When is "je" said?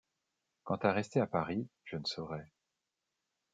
1.85-1.95